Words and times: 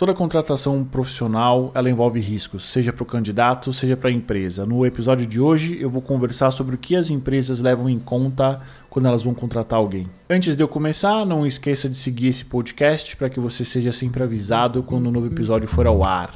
Toda 0.00 0.14
contratação 0.14 0.82
profissional 0.82 1.70
ela 1.74 1.90
envolve 1.90 2.18
riscos, 2.20 2.64
seja 2.64 2.90
para 2.90 3.02
o 3.02 3.06
candidato, 3.06 3.70
seja 3.70 3.98
para 3.98 4.08
a 4.08 4.12
empresa. 4.12 4.64
No 4.64 4.86
episódio 4.86 5.26
de 5.26 5.38
hoje 5.38 5.76
eu 5.78 5.90
vou 5.90 6.00
conversar 6.00 6.50
sobre 6.52 6.74
o 6.74 6.78
que 6.78 6.96
as 6.96 7.10
empresas 7.10 7.60
levam 7.60 7.86
em 7.86 7.98
conta 7.98 8.62
quando 8.88 9.08
elas 9.08 9.22
vão 9.22 9.34
contratar 9.34 9.78
alguém. 9.78 10.08
Antes 10.30 10.56
de 10.56 10.62
eu 10.62 10.68
começar, 10.68 11.26
não 11.26 11.46
esqueça 11.46 11.86
de 11.86 11.96
seguir 11.96 12.28
esse 12.28 12.46
podcast 12.46 13.14
para 13.14 13.28
que 13.28 13.38
você 13.38 13.62
seja 13.62 13.92
sempre 13.92 14.22
avisado 14.22 14.82
quando 14.82 15.06
um 15.06 15.12
novo 15.12 15.26
episódio 15.26 15.68
for 15.68 15.86
ao 15.86 16.02
ar. 16.02 16.30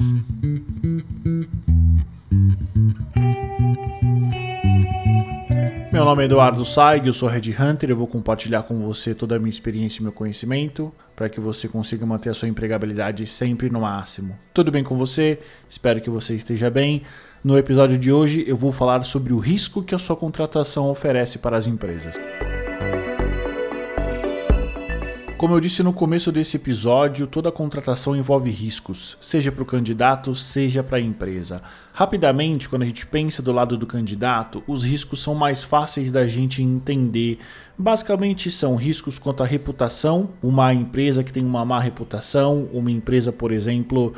Meu 5.95 6.03
nome 6.03 6.23
é 6.23 6.25
Eduardo 6.25 6.65
Saig, 6.65 7.07
eu 7.07 7.13
sou 7.13 7.29
Red 7.29 7.55
Hunter, 7.57 7.89
eu 7.89 7.95
vou 7.95 8.05
compartilhar 8.05 8.63
com 8.63 8.77
você 8.81 9.15
toda 9.15 9.37
a 9.37 9.39
minha 9.39 9.49
experiência 9.49 10.01
e 10.01 10.03
meu 10.03 10.11
conhecimento 10.11 10.93
para 11.15 11.29
que 11.29 11.39
você 11.39 11.69
consiga 11.69 12.05
manter 12.05 12.29
a 12.29 12.33
sua 12.33 12.49
empregabilidade 12.49 13.25
sempre 13.25 13.69
no 13.69 13.79
máximo. 13.79 14.37
Tudo 14.53 14.73
bem 14.73 14.83
com 14.83 14.97
você? 14.97 15.39
Espero 15.69 16.01
que 16.01 16.09
você 16.09 16.35
esteja 16.35 16.69
bem. 16.69 17.03
No 17.41 17.57
episódio 17.57 17.97
de 17.97 18.11
hoje 18.11 18.43
eu 18.45 18.57
vou 18.57 18.73
falar 18.73 19.03
sobre 19.03 19.31
o 19.31 19.39
risco 19.39 19.81
que 19.81 19.95
a 19.95 19.97
sua 19.97 20.17
contratação 20.17 20.89
oferece 20.89 21.39
para 21.39 21.55
as 21.55 21.65
empresas. 21.65 22.17
Como 25.45 25.53
eu 25.53 25.59
disse 25.59 25.83
no 25.83 25.93
começo 25.93 26.31
desse 26.31 26.57
episódio, 26.57 27.27
toda 27.27 27.51
contratação 27.51 28.15
envolve 28.15 28.49
riscos, 28.49 29.15
seja 29.21 29.51
para 29.51 29.61
o 29.61 29.65
candidato, 29.65 30.33
seja 30.33 30.81
para 30.81 30.97
a 30.97 30.99
empresa. 30.99 31.61
Rapidamente, 31.93 32.67
quando 32.67 32.81
a 32.81 32.85
gente 32.85 33.05
pensa 33.05 33.43
do 33.43 33.51
lado 33.51 33.77
do 33.77 33.85
candidato, 33.85 34.63
os 34.65 34.83
riscos 34.83 35.21
são 35.21 35.35
mais 35.35 35.63
fáceis 35.63 36.09
da 36.09 36.25
gente 36.25 36.63
entender. 36.63 37.37
Basicamente, 37.77 38.49
são 38.49 38.75
riscos 38.75 39.19
quanto 39.19 39.43
à 39.43 39.45
reputação, 39.45 40.31
uma 40.41 40.73
empresa 40.73 41.23
que 41.23 41.31
tem 41.31 41.45
uma 41.45 41.63
má 41.63 41.79
reputação, 41.79 42.67
uma 42.73 42.89
empresa, 42.89 43.31
por 43.31 43.51
exemplo, 43.51 44.15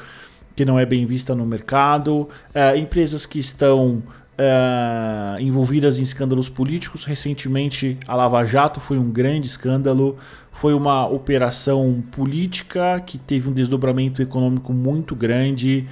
que 0.55 0.63
não 0.63 0.79
é 0.79 0.85
bem 0.85 1.05
vista 1.05 1.35
no 1.35 1.45
mercado, 1.45 2.29
é, 2.53 2.77
empresas 2.77 3.25
que 3.25 3.37
estão 3.37 4.01
Uh, 4.39 5.41
envolvidas 5.41 5.99
em 5.99 6.03
escândalos 6.03 6.47
políticos. 6.47 7.05
Recentemente, 7.05 7.97
a 8.07 8.15
Lava 8.15 8.45
Jato 8.45 8.79
foi 8.79 8.99
um 8.99 9.09
grande 9.09 9.47
escândalo, 9.47 10.15
foi 10.51 10.75
uma 10.75 11.07
operação 11.07 12.03
política 12.11 13.01
que 13.03 13.17
teve 13.17 13.49
um 13.49 13.51
desdobramento 13.51 14.21
econômico 14.21 14.71
muito 14.73 15.15
grande 15.15 15.87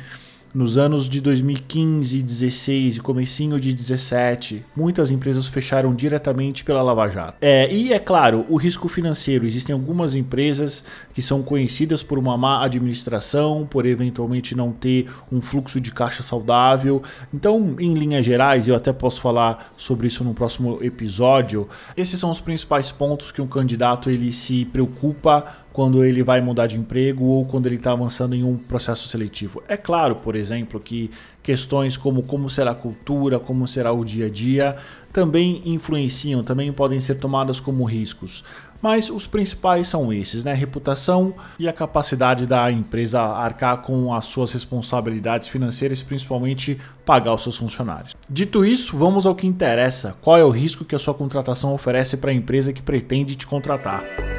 nos 0.55 0.77
anos 0.77 1.09
de 1.09 1.19
2015, 1.19 2.23
16 2.23 2.95
e 2.95 2.99
comecinho 3.01 3.59
de 3.59 3.73
17, 3.73 4.65
muitas 4.73 5.11
empresas 5.11 5.47
fecharam 5.47 5.93
diretamente 5.93 6.63
pela 6.63 6.81
Lava 6.81 7.09
Jato. 7.09 7.37
É, 7.41 7.69
e 7.73 7.91
é 7.91 7.99
claro, 7.99 8.45
o 8.47 8.55
risco 8.55 8.87
financeiro. 8.87 9.45
Existem 9.45 9.73
algumas 9.73 10.15
empresas 10.15 10.85
que 11.13 11.21
são 11.21 11.43
conhecidas 11.43 12.01
por 12.01 12.17
uma 12.17 12.37
má 12.37 12.63
administração, 12.63 13.67
por 13.69 13.85
eventualmente 13.85 14.55
não 14.55 14.71
ter 14.71 15.07
um 15.29 15.41
fluxo 15.41 15.77
de 15.77 15.91
caixa 15.91 16.23
saudável. 16.23 17.03
Então, 17.33 17.75
em 17.77 17.93
linhas 17.93 18.25
gerais, 18.25 18.65
eu 18.65 18.75
até 18.75 18.93
posso 18.93 19.19
falar 19.19 19.73
sobre 19.75 20.07
isso 20.07 20.23
no 20.23 20.33
próximo 20.33 20.79
episódio. 20.81 21.67
Esses 21.97 22.17
são 22.17 22.31
os 22.31 22.39
principais 22.39 22.93
pontos 22.93 23.29
que 23.29 23.41
um 23.41 23.47
candidato 23.47 24.09
ele 24.09 24.31
se 24.31 24.63
preocupa 24.63 25.64
quando 25.75 26.05
ele 26.05 26.23
vai 26.23 26.39
mudar 26.39 26.67
de 26.67 26.79
emprego 26.79 27.25
ou 27.25 27.43
quando 27.43 27.65
ele 27.65 27.75
está 27.75 27.91
avançando 27.91 28.33
em 28.33 28.45
um 28.45 28.55
processo 28.55 29.09
seletivo. 29.09 29.61
É 29.67 29.75
claro, 29.75 30.15
por 30.15 30.33
exemplo, 30.33 30.79
que 30.79 31.11
questões 31.43 31.97
como 31.97 32.23
como 32.23 32.49
será 32.49 32.71
a 32.71 32.75
cultura, 32.75 33.39
como 33.39 33.67
será 33.67 33.91
o 33.91 34.05
dia 34.05 34.27
a 34.27 34.29
dia, 34.29 34.77
também 35.11 35.61
influenciam, 35.65 36.45
também 36.45 36.71
podem 36.71 37.01
ser 37.01 37.15
tomadas 37.15 37.59
como 37.59 37.83
riscos. 37.83 38.41
Mas 38.81 39.09
os 39.09 39.27
principais 39.27 39.89
são 39.89 40.13
esses, 40.13 40.45
né? 40.45 40.53
Reputação 40.53 41.33
e 41.59 41.67
a 41.67 41.73
capacidade 41.73 42.47
da 42.47 42.71
empresa 42.71 43.19
arcar 43.19 43.81
com 43.81 44.13
as 44.13 44.25
suas 44.25 44.53
responsabilidades 44.53 45.49
financeiras, 45.49 46.01
principalmente 46.01 46.79
pagar 47.05 47.33
os 47.33 47.43
seus 47.43 47.57
funcionários. 47.57 48.15
Dito 48.29 48.63
isso, 48.63 48.95
vamos 48.95 49.25
ao 49.25 49.35
que 49.35 49.45
interessa. 49.45 50.15
Qual 50.21 50.37
é 50.37 50.43
o 50.45 50.49
risco 50.51 50.85
que 50.85 50.95
a 50.95 50.99
sua 50.99 51.13
contratação 51.13 51.73
oferece 51.73 52.15
para 52.15 52.31
a 52.31 52.33
empresa 52.33 52.71
que 52.71 52.81
pretende 52.81 53.35
te 53.35 53.45
contratar? 53.45 54.34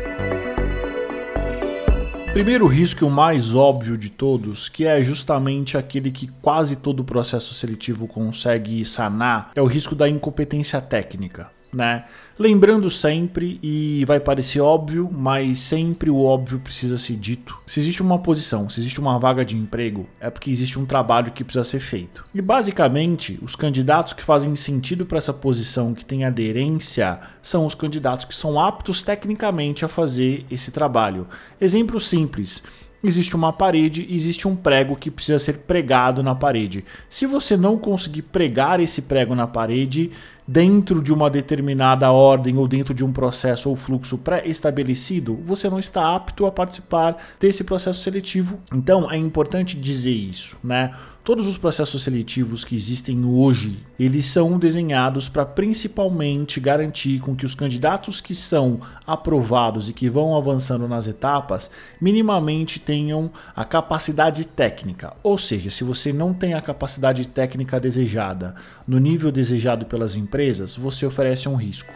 Primeiro 2.37 2.67
risco, 2.67 3.07
o 3.07 3.11
mais 3.11 3.55
óbvio 3.55 3.97
de 3.97 4.11
todos, 4.11 4.69
que 4.69 4.85
é 4.85 5.03
justamente 5.03 5.79
aquele 5.79 6.11
que 6.11 6.27
quase 6.43 6.77
todo 6.77 7.03
processo 7.03 7.55
seletivo 7.55 8.07
consegue 8.07 8.85
sanar, 8.85 9.53
é 9.55 9.63
o 9.63 9.65
risco 9.65 9.95
da 9.95 10.07
incompetência 10.07 10.79
técnica 10.83 11.51
né? 11.77 12.05
Lembrando 12.39 12.91
sempre, 12.91 13.59
e 13.63 14.05
vai 14.07 14.19
parecer 14.19 14.61
óbvio, 14.61 15.09
mas 15.13 15.59
sempre 15.59 16.11
o 16.11 16.23
óbvio 16.23 16.59
precisa 16.59 16.97
ser 16.97 17.17
dito. 17.17 17.57
Se 17.67 17.79
existe 17.79 18.03
uma 18.03 18.19
posição, 18.19 18.69
se 18.69 18.81
existe 18.81 18.99
uma 18.99 19.19
vaga 19.19 19.45
de 19.45 19.57
emprego, 19.57 20.07
é 20.19 20.31
porque 20.31 20.51
existe 20.51 20.79
um 20.79 20.87
trabalho 20.87 21.33
que 21.33 21.45
precisa 21.45 21.65
ser 21.65 21.81
feito. 21.81 22.25
E 22.35 22.41
basicamente, 22.41 23.39
os 23.43 23.55
candidatos 23.55 24.13
que 24.13 24.23
fazem 24.23 24.55
sentido 24.57 25.07
para 25.07 25.19
essa 25.19 25.33
posição, 25.33 25.95
que 25.95 26.05
tem 26.05 26.25
aderência, 26.25 27.21
são 27.43 27.67
os 27.67 27.75
candidatos 27.75 28.25
que 28.25 28.35
são 28.35 28.59
aptos 28.59 29.03
tecnicamente 29.03 29.85
a 29.85 29.89
fazer 29.89 30.45
esse 30.51 30.71
trabalho. 30.71 31.27
Exemplo 31.61 32.01
simples 32.01 32.63
existe 33.03 33.37
uma 33.37 33.53
parede, 33.53 34.07
existe 34.11 34.49
um 34.49 34.57
prego 34.57 34.97
que 34.97 35.11
precisa 35.11 35.39
ser 35.39 35.59
pregado 35.59 36.23
na 36.23 36.35
parede. 36.35 36.85
Se 37.09 37.27
você 37.27 37.57
não 37.57 37.79
conseguir 37.79 38.23
pregar 38.23 38.81
esse 38.81 39.03
prego 39.03 39.35
na 39.35 39.47
parede, 39.47 40.11
dentro 40.47 41.03
de 41.03 41.13
uma 41.13 41.29
determinada 41.29 42.11
ordem 42.11 42.57
ou 42.57 42.69
dentro 42.69 42.95
de 42.95 43.05
um 43.05 43.13
processo 43.13 43.69
ou 43.69 43.77
fluxo 43.77 44.19
pré-estabelecido, 44.19 45.39
você 45.43 45.69
não 45.69 45.79
está 45.79 46.15
apto 46.15 46.47
a 46.47 46.53
participar 46.53 47.17
desse 47.41 47.65
processo 47.65 48.03
seletivo. 48.03 48.61
Então 48.73 49.11
é 49.11 49.17
importante 49.17 49.77
dizer 49.77 50.13
isso, 50.13 50.57
né? 50.63 50.93
Todos 51.27 51.49
os 51.49 51.59
processos 51.59 52.05
seletivos 52.05 52.65
que 52.65 52.77
existem 52.77 53.25
hoje, 53.25 53.83
eles 53.99 54.27
são 54.27 54.57
desenhados 54.57 55.29
para 55.29 55.45
principalmente 55.45 56.61
garantir 56.61 57.19
com 57.19 57.35
que 57.35 57.45
os 57.45 57.53
candidatos 57.53 58.21
que 58.21 58.33
são 58.33 58.79
aprovados 59.05 59.89
e 59.89 59.93
que 59.93 60.09
vão 60.09 60.37
avançando 60.37 60.87
nas 60.87 61.09
etapas, 61.09 61.69
minimamente 62.01 62.79
tenham 62.79 63.29
a 63.57 63.65
capacidade 63.65 64.47
técnica. 64.47 65.15
Ou 65.21 65.37
seja, 65.37 65.69
se 65.69 65.83
você 65.83 66.13
não 66.13 66.33
tem 66.33 66.55
a 66.55 66.63
capacidade 66.63 67.27
técnica 67.27 67.81
desejada 67.81 68.55
no 68.87 69.01
nível 69.01 69.33
desejado 69.33 69.85
pelas 69.85 70.15
empresas, 70.15 70.36
você 70.77 71.07
oferece 71.07 71.49
um 71.49 71.57
risco. 71.57 71.93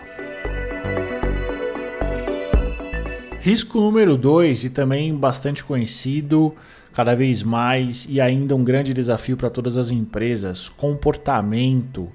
Risco 3.41 3.81
número 3.81 4.17
2 4.17 4.65
e 4.65 4.71
também 4.71 5.15
bastante 5.15 5.65
conhecido 5.65 6.55
cada 6.93 7.15
vez 7.15 7.43
mais 7.43 8.07
e 8.09 8.21
ainda 8.21 8.55
um 8.55 8.65
grande 8.65 8.93
desafio 8.93 9.37
para 9.37 9.51
todas 9.51 9.77
as 9.77 9.91
empresas: 9.91 10.69
comportamento, 10.69 12.09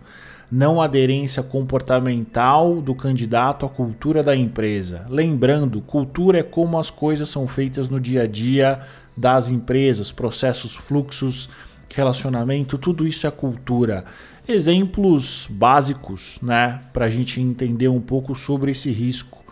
não 0.52 0.82
aderência 0.82 1.42
comportamental 1.42 2.82
do 2.82 2.94
candidato 2.94 3.66
à 3.66 3.70
cultura 3.70 4.22
da 4.22 4.36
empresa. 4.36 5.06
Lembrando, 5.10 5.82
cultura 5.82 6.40
é 6.40 6.44
como 6.44 6.78
as 6.78 6.90
coisas 6.90 7.30
são 7.30 7.48
feitas 7.48 7.88
no 7.88 8.00
dia 8.00 8.24
a 8.24 8.28
dia 8.28 8.82
das 9.18 9.50
empresas, 9.50 10.12
processos, 10.12 10.76
fluxos, 10.76 11.50
relacionamento, 11.90 12.78
tudo 12.78 13.08
isso 13.08 13.26
é 13.26 13.32
cultura. 13.32 14.06
Exemplos 14.48 15.48
básicos, 15.50 16.38
né, 16.40 16.80
para 16.94 17.06
a 17.06 17.10
gente 17.10 17.42
entender 17.42 17.88
um 17.88 18.00
pouco 18.00 18.36
sobre 18.36 18.72
esse 18.72 18.92
risco. 18.92 19.44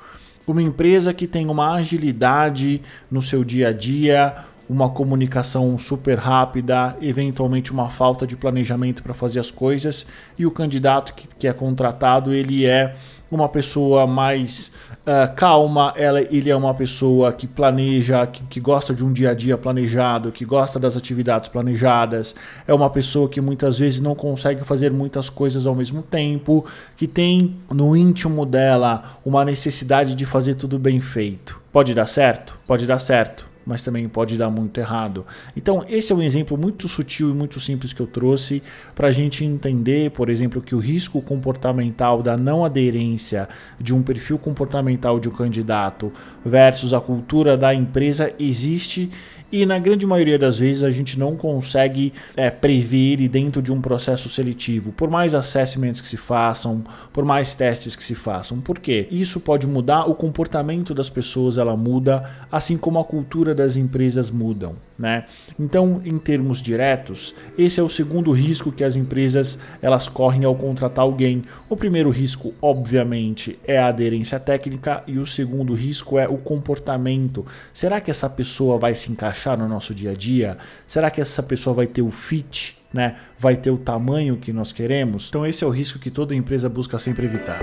Uma 0.46 0.62
empresa 0.62 1.12
que 1.14 1.26
tem 1.26 1.48
uma 1.48 1.74
agilidade 1.74 2.80
no 3.09 3.22
seu 3.22 3.44
dia 3.44 3.70
a 3.70 3.74
dia, 3.74 4.36
uma 4.70 4.90
comunicação 4.90 5.78
super 5.80 6.20
rápida, 6.20 6.96
eventualmente 7.02 7.72
uma 7.72 7.90
falta 7.90 8.28
de 8.28 8.36
planejamento 8.36 9.02
para 9.02 9.14
fazer 9.14 9.40
as 9.40 9.50
coisas 9.50 10.06
e 10.38 10.46
o 10.46 10.52
candidato 10.52 11.14
que, 11.16 11.28
que 11.40 11.48
é 11.48 11.54
contratado 11.54 12.31
ele 12.31 12.66
é 12.66 12.94
uma 13.36 13.50
pessoa 13.50 14.06
mais 14.08 14.74
uh, 15.02 15.34
calma, 15.36 15.94
ela, 15.96 16.22
ele 16.22 16.50
é 16.50 16.56
uma 16.56 16.74
pessoa 16.74 17.32
que 17.32 17.48
planeja, 17.48 18.26
que, 18.28 18.44
que 18.44 18.60
gosta 18.60 18.94
de 18.94 19.04
um 19.04 19.12
dia 19.12 19.32
a 19.32 19.34
dia 19.34 19.58
planejado, 19.58 20.32
que 20.32 20.46
gosta 20.46 20.80
das 20.80 20.98
atividades 20.98 21.50
planejadas, 21.50 22.36
é 22.68 22.74
uma 22.74 22.90
pessoa 22.90 23.30
que 23.30 23.40
muitas 23.40 23.80
vezes 23.80 24.02
não 24.02 24.16
consegue 24.16 24.63
fazer 24.63 24.92
muitas 24.92 25.30
coisas 25.30 25.66
ao 25.66 25.75
mesmo 25.75 26.02
tempo, 26.02 26.66
que 26.96 27.07
tem 27.07 27.56
no 27.72 27.96
íntimo 27.96 28.46
dela 28.46 29.18
uma 29.25 29.46
necessidade 29.46 30.16
de 30.16 30.25
fazer 30.25 30.56
tudo 30.56 30.80
bem 30.80 31.00
feito. 31.00 31.62
Pode 31.72 31.94
dar 31.94 32.07
certo? 32.07 32.57
Pode 32.68 32.86
dar 32.86 33.00
certo 33.00 33.53
mas 33.65 33.81
também 33.81 34.07
pode 34.07 34.38
dar 34.38 34.50
muito 34.50 34.80
errado. 34.80 35.25
Então, 35.56 35.86
esse 35.89 36.12
é 36.12 36.15
um 36.15 36.21
exemplo 36.21 36.57
muito 36.57 36.88
sutil 36.88 37.30
e 37.30 37.33
muito 37.33 37.60
simples 37.60 37.94
que 37.94 38.01
eu 38.01 38.07
trouxe 38.07 38.62
para 38.95 39.07
a 39.07 39.12
gente 39.12 39.44
entender, 39.45 40.12
por 40.12 40.30
exemplo, 40.30 40.62
que 40.62 40.75
o 40.75 40.80
risco 40.80 41.21
comportamental 41.21 42.21
da 42.21 42.38
não 42.38 42.65
aderência 42.65 43.48
de 43.80 43.94
um 43.94 44.01
perfil 44.01 44.38
comportamental 44.38 45.19
de 45.19 45.30
um 45.30 45.31
candidato 45.31 46.12
versus 46.45 46.94
a 46.94 47.01
cultura 47.01 47.57
da 47.57 47.74
empresa 47.74 48.33
existe 48.39 49.10
E 49.54 49.68
na 49.68 49.78
grande 49.78 50.04
maioria 50.04 50.40
das 50.40 50.58
vezes 50.58 50.84
a 50.84 50.90
gente 50.90 51.20
não 51.20 51.36
consegue 51.36 52.12
é, 52.36 52.50
prever 52.50 53.22
e 53.22 53.28
dentro 53.28 53.62
de 53.62 53.72
um 53.72 53.80
processo 53.80 54.28
seletivo, 54.28 54.92
por 54.92 55.12
mais 55.12 55.36
assessments 55.36 56.02
que 56.02 56.08
se 56.08 56.18
façam, 56.18 56.84
por 57.14 57.24
mais 57.24 57.54
testes 57.54 57.96
que 57.96 58.04
se 58.04 58.16
façam. 58.16 58.60
Por 58.60 58.80
quê? 58.80 59.08
Isso 59.12 59.40
pode 59.40 59.68
mudar, 59.68 60.10
o 60.10 60.16
comportamento 60.16 60.92
das 60.92 61.08
pessoas 61.08 61.60
ela 61.60 61.78
muda, 61.78 62.28
assim 62.52 62.80
como 62.80 62.98
a 62.98 63.06
cultura 63.06 63.54
das 63.54 63.78
empresas 63.78 64.32
mudam. 64.32 64.76
Né? 64.98 65.26
Então, 65.60 66.02
em 66.06 66.18
termos 66.18 66.62
diretos, 66.62 67.36
esse 67.58 67.80
é 67.80 67.84
o 67.84 67.90
segundo 67.90 68.32
risco 68.32 68.72
que 68.72 68.84
as 68.84 68.96
empresas 68.96 69.60
elas 69.82 70.08
correm 70.08 70.46
ao 70.46 70.56
contratar 70.56 71.04
alguém. 71.04 71.44
O 71.70 71.76
primeiro 71.76 72.10
risco, 72.10 72.54
obviamente, 72.62 73.60
é 73.66 73.78
a 73.78 73.88
aderência 73.88 74.40
técnica 74.40 75.04
e 75.06 75.18
o 75.18 75.26
segundo 75.26 75.74
risco 75.74 76.18
é 76.18 76.28
o 76.28 76.38
comportamento. 76.38 77.46
Será 77.72 78.00
que 78.00 78.10
essa 78.10 78.30
pessoa 78.30 78.78
vai 78.78 78.96
se 78.96 79.12
encaixar 79.12 79.43
no 79.57 79.68
nosso 79.68 79.94
dia 79.94 80.12
a 80.12 80.13
dia? 80.13 80.57
Será 80.88 81.12
que 81.12 81.19
essa 81.19 81.44
pessoa 81.44 81.74
vai 81.74 81.88
ter 81.88 82.01
o 82.01 82.10
fit? 82.10 82.78
Né? 82.94 83.18
Vai 83.38 83.57
ter 83.57 83.72
o 83.72 83.78
tamanho 83.78 84.38
que 84.38 84.54
nós 84.54 84.72
queremos? 84.72 85.28
Então, 85.30 85.45
esse 85.45 85.63
é 85.63 85.68
o 85.68 85.69
risco 85.69 86.00
que 86.00 86.12
toda 86.12 86.34
empresa 86.34 86.69
busca 86.69 86.98
sempre 86.98 87.25
evitar. 87.25 87.60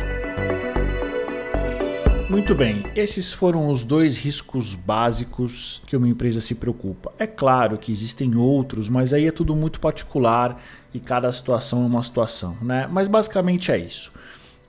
Muito 2.30 2.54
bem, 2.54 2.84
esses 2.94 3.32
foram 3.32 3.68
os 3.68 3.82
dois 3.82 4.16
riscos 4.16 4.76
básicos 4.76 5.82
que 5.84 5.96
uma 5.96 6.08
empresa 6.08 6.40
se 6.40 6.54
preocupa. 6.54 7.12
É 7.18 7.26
claro 7.26 7.76
que 7.76 7.90
existem 7.90 8.36
outros, 8.36 8.88
mas 8.88 9.12
aí 9.12 9.26
é 9.26 9.32
tudo 9.32 9.56
muito 9.56 9.80
particular 9.80 10.62
e 10.94 11.00
cada 11.00 11.30
situação 11.32 11.82
é 11.82 11.86
uma 11.86 12.02
situação, 12.04 12.56
né? 12.62 12.88
Mas 12.88 13.08
basicamente 13.08 13.72
é 13.72 13.78
isso. 13.78 14.12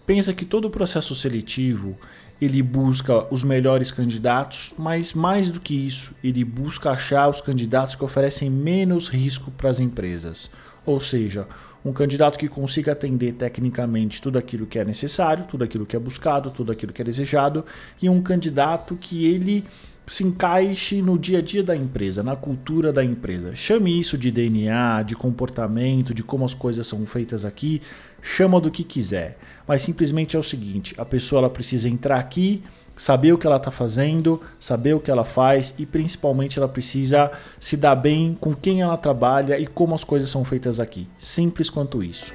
Pensa 0.08 0.34
que 0.34 0.44
todo 0.44 0.66
o 0.66 0.70
processo 0.72 1.14
seletivo 1.14 1.96
ele 2.42 2.64
busca 2.64 3.32
os 3.32 3.44
melhores 3.44 3.92
candidatos, 3.92 4.74
mas 4.76 5.14
mais 5.14 5.52
do 5.52 5.60
que 5.60 5.76
isso, 5.76 6.16
ele 6.24 6.44
busca 6.44 6.90
achar 6.90 7.30
os 7.30 7.40
candidatos 7.40 7.94
que 7.94 8.04
oferecem 8.04 8.50
menos 8.50 9.08
risco 9.08 9.52
para 9.52 9.70
as 9.70 9.80
empresas. 9.80 10.50
Ou 10.84 11.00
seja, 11.00 11.48
um 11.86 11.94
candidato 11.94 12.40
que 12.40 12.48
consiga 12.48 12.94
atender 12.94 13.34
tecnicamente 13.34 14.20
tudo 14.20 14.40
aquilo 14.40 14.66
que 14.66 14.80
é 14.80 14.84
necessário, 14.84 15.46
tudo 15.46 15.64
aquilo 15.64 15.86
que 15.86 15.96
é 15.96 16.00
buscado, 16.00 16.50
tudo 16.50 16.72
aquilo 16.72 16.92
que 16.92 17.02
é 17.02 17.06
desejado, 17.06 17.64
e 18.02 18.10
um 18.10 18.22
candidato 18.22 18.96
que 18.96 19.26
ele 19.26 19.64
se 20.12 20.26
encaixe 20.26 21.02
no 21.02 21.18
dia 21.18 21.40
a 21.40 21.42
dia 21.42 21.64
da 21.64 21.74
empresa, 21.74 22.22
na 22.22 22.36
cultura 22.36 22.92
da 22.92 23.02
empresa. 23.02 23.56
Chame 23.56 23.98
isso 23.98 24.18
de 24.18 24.30
DNA, 24.30 25.04
de 25.04 25.16
comportamento, 25.16 26.14
de 26.14 26.22
como 26.22 26.44
as 26.44 26.54
coisas 26.54 26.86
são 26.86 27.06
feitas 27.06 27.46
aqui, 27.46 27.82
chama 28.22 28.60
do 28.60 28.70
que 28.70 28.84
quiser. 28.84 29.38
Mas 29.66 29.82
simplesmente 29.84 30.36
é 30.36 30.40
o 30.40 30.44
seguinte: 30.44 30.94
a 30.98 31.06
pessoa 31.06 31.40
ela 31.40 31.50
precisa 31.50 31.88
entrar 31.88 32.20
aqui, 32.20 32.62
saber 32.94 33.32
o 33.32 33.38
que 33.38 33.48
ela 33.48 33.56
está 33.56 33.72
fazendo, 33.72 34.42
saber 34.60 34.94
o 34.96 35.00
que 35.00 35.10
ela 35.10 35.24
faz 35.24 35.74
e 35.80 35.86
principalmente 35.86 36.60
ela 36.60 36.68
precisa 36.68 37.32
se 37.58 37.78
dar 37.78 37.96
bem 37.96 38.38
com 38.38 38.54
quem 38.54 38.82
ela 38.82 38.98
trabalha 38.98 39.58
e 39.58 39.66
como 39.66 39.96
as 39.96 40.04
coisas 40.04 40.30
são 40.30 40.44
feitas 40.44 40.82
aqui. 40.82 41.08
Simples 41.18 41.70
quanto 41.70 42.04
isso. 42.04 42.34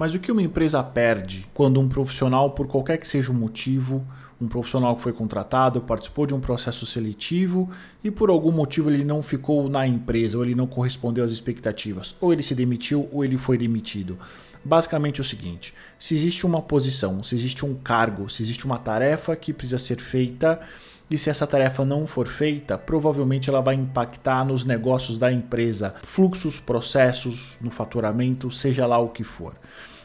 Mas 0.00 0.14
o 0.14 0.18
que 0.18 0.32
uma 0.32 0.40
empresa 0.40 0.82
perde 0.82 1.46
quando 1.52 1.78
um 1.78 1.86
profissional, 1.86 2.52
por 2.52 2.66
qualquer 2.66 2.96
que 2.96 3.06
seja 3.06 3.30
o 3.30 3.34
motivo, 3.34 4.02
um 4.40 4.48
profissional 4.48 4.96
que 4.96 5.02
foi 5.02 5.12
contratado, 5.12 5.78
participou 5.82 6.24
de 6.24 6.32
um 6.32 6.40
processo 6.40 6.86
seletivo 6.86 7.68
e 8.02 8.10
por 8.10 8.30
algum 8.30 8.50
motivo 8.50 8.90
ele 8.90 9.04
não 9.04 9.22
ficou 9.22 9.68
na 9.68 9.86
empresa 9.86 10.38
ou 10.38 10.44
ele 10.46 10.54
não 10.54 10.66
correspondeu 10.66 11.22
às 11.22 11.30
expectativas, 11.30 12.14
ou 12.18 12.32
ele 12.32 12.42
se 12.42 12.54
demitiu 12.54 13.10
ou 13.12 13.22
ele 13.22 13.36
foi 13.36 13.58
demitido. 13.58 14.18
Basicamente 14.64 15.18
é 15.18 15.20
o 15.20 15.24
seguinte: 15.24 15.74
se 15.98 16.14
existe 16.14 16.46
uma 16.46 16.62
posição, 16.62 17.22
se 17.22 17.34
existe 17.34 17.66
um 17.66 17.74
cargo, 17.74 18.26
se 18.30 18.42
existe 18.42 18.64
uma 18.64 18.78
tarefa 18.78 19.36
que 19.36 19.52
precisa 19.52 19.76
ser 19.76 20.00
feita, 20.00 20.62
e 21.10 21.18
se 21.18 21.28
essa 21.28 21.46
tarefa 21.46 21.84
não 21.84 22.06
for 22.06 22.26
feita, 22.26 22.78
provavelmente 22.78 23.50
ela 23.50 23.60
vai 23.60 23.74
impactar 23.74 24.46
nos 24.46 24.64
negócios 24.64 25.18
da 25.18 25.30
empresa, 25.30 25.92
fluxos, 26.04 26.58
processos, 26.58 27.58
no 27.60 27.70
faturamento, 27.70 28.50
seja 28.50 28.86
lá 28.86 28.96
o 28.96 29.10
que 29.10 29.24
for. 29.24 29.54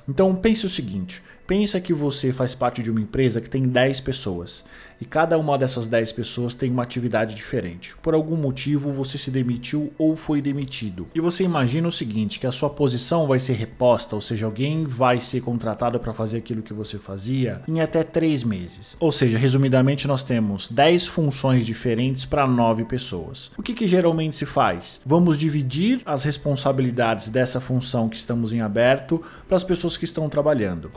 Então 0.07 0.35
pense 0.35 0.65
o 0.65 0.69
seguinte: 0.69 1.21
pensa 1.47 1.79
que 1.79 1.93
você 1.93 2.33
faz 2.33 2.55
parte 2.55 2.81
de 2.81 2.91
uma 2.91 3.01
empresa 3.01 3.41
que 3.41 3.49
tem 3.49 3.63
10 3.63 4.01
pessoas 4.01 4.65
e 4.99 5.05
cada 5.05 5.37
uma 5.37 5.57
dessas 5.57 5.87
10 5.87 6.11
pessoas 6.13 6.55
tem 6.55 6.71
uma 6.71 6.83
atividade 6.83 7.35
diferente. 7.35 7.95
Por 8.01 8.13
algum 8.13 8.35
motivo 8.35 8.91
você 8.91 9.17
se 9.17 9.31
demitiu 9.31 9.91
ou 9.97 10.15
foi 10.15 10.41
demitido. 10.41 11.07
E 11.13 11.19
você 11.19 11.43
imagina 11.43 11.87
o 11.87 11.91
seguinte, 11.91 12.39
que 12.39 12.47
a 12.47 12.51
sua 12.51 12.69
posição 12.69 13.27
vai 13.27 13.39
ser 13.39 13.53
reposta, 13.53 14.15
ou 14.15 14.21
seja, 14.21 14.45
alguém 14.45 14.85
vai 14.85 15.19
ser 15.19 15.41
contratado 15.41 15.99
para 15.99 16.13
fazer 16.13 16.37
aquilo 16.37 16.61
que 16.61 16.73
você 16.73 16.97
fazia 16.97 17.61
em 17.67 17.81
até 17.81 18.03
3 18.03 18.43
meses. 18.43 18.95
Ou 18.99 19.11
seja, 19.11 19.37
resumidamente 19.37 20.07
nós 20.07 20.23
temos 20.23 20.67
10 20.69 21.07
funções 21.07 21.65
diferentes 21.65 22.25
para 22.25 22.47
9 22.47 22.85
pessoas. 22.85 23.51
O 23.57 23.63
que, 23.63 23.73
que 23.73 23.87
geralmente 23.87 24.35
se 24.35 24.45
faz? 24.45 25.01
Vamos 25.05 25.37
dividir 25.37 26.01
as 26.05 26.23
responsabilidades 26.23 27.29
dessa 27.29 27.59
função 27.59 28.09
que 28.09 28.17
estamos 28.17 28.53
em 28.53 28.61
aberto 28.61 29.21
para 29.47 29.57
as 29.57 29.63
pessoas 29.63 29.97
que 29.97 30.05
estão 30.05 30.29
trabalhando. 30.29 30.89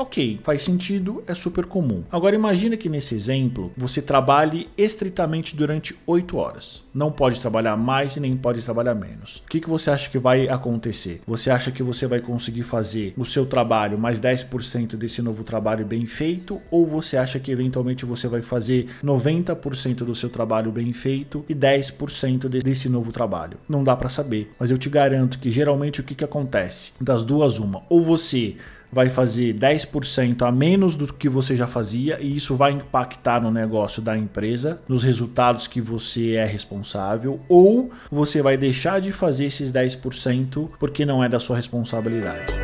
Faz 0.43 0.63
sentido, 0.63 1.23
é 1.27 1.35
super 1.35 1.67
comum. 1.67 2.05
Agora 2.11 2.35
imagina 2.35 2.77
que 2.77 2.89
nesse 2.89 3.15
exemplo 3.15 3.73
você 3.77 4.01
trabalhe 4.01 4.69
estritamente 4.77 5.55
durante 5.55 5.97
8 6.07 6.37
horas. 6.37 6.83
Não 6.95 7.11
pode 7.11 7.41
trabalhar 7.41 7.77
mais 7.77 8.17
e 8.17 8.21
nem 8.21 8.37
pode 8.37 8.65
trabalhar 8.65 8.95
menos. 8.95 9.43
O 9.47 9.49
que, 9.49 9.61
que 9.61 9.69
você 9.69 9.91
acha 9.91 10.11
que 10.11 10.19
vai 10.19 10.49
acontecer? 10.49 11.21
Você 11.27 11.51
acha 11.51 11.71
que 11.71 11.83
você 11.83 12.07
vai 12.07 12.21
conseguir 12.21 12.63
fazer 12.63 13.15
o 13.17 13.25
seu 13.25 13.47
trabalho 13.47 13.99
mais 13.99 14.21
10% 14.21 14.97
desse 14.97 15.23
novo 15.23 15.45
trabalho 15.45 15.85
bem 15.85 16.07
feito? 16.07 16.61
Ou 16.71 16.87
você 16.87 17.17
acha 17.17 17.39
que 17.39 17.51
eventualmente 17.51 18.05
você 18.05 18.27
vai 18.29 18.43
fazer 18.43 18.87
90% 19.05 19.97
do 19.99 20.15
seu 20.15 20.29
trabalho 20.29 20.73
bem 20.73 20.93
feito 20.93 21.45
e 21.49 21.55
10% 21.55 22.49
desse 22.49 22.89
novo 22.89 23.13
trabalho? 23.13 23.59
Não 23.69 23.85
dá 23.85 23.97
para 23.97 24.09
saber, 24.09 24.51
mas 24.59 24.71
eu 24.71 24.79
te 24.79 24.89
garanto 24.89 25.39
que 25.39 25.51
geralmente 25.51 26.01
o 26.01 26.05
que, 26.05 26.15
que 26.15 26.25
acontece? 26.25 26.93
Das 27.01 27.23
duas, 27.23 27.59
uma. 27.59 27.83
Ou 27.89 28.03
você 28.03 28.57
vai 28.93 29.09
fazer 29.09 29.55
10% 29.55 30.43
a 30.47 30.53
menos 30.53 30.97
do 30.97 31.13
que 31.13 31.29
você 31.29 31.55
já 31.55 31.67
fazia 31.67 32.19
e 32.21 32.37
isso 32.37 32.57
vai 32.57 32.73
impactar 32.73 33.41
no 33.41 33.51
negócio 33.51 34.03
da 34.03 34.17
empresa, 34.17 34.81
nos 34.89 35.03
resultados 35.03 35.67
que 35.67 35.81
você 35.81 36.35
é 36.35 36.45
responsável, 36.45 37.41
ou 37.49 37.91
você 38.11 38.43
vai 38.43 38.57
deixar 38.57 39.01
de 39.01 39.13
fazer 39.13 39.47
esses 39.47 39.73
10% 39.73 40.71
porque 40.79 41.05
não 41.05 41.23
é 41.23 41.29
da 41.29 41.39
sua 41.39 41.57
responsabilidade. 41.57 42.55